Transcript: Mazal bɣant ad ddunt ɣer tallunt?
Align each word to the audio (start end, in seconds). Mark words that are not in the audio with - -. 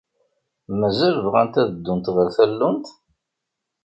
Mazal 0.79 1.15
bɣant 1.25 1.59
ad 1.61 1.69
ddunt 1.73 2.07
ɣer 2.15 2.27
tallunt? 2.37 2.87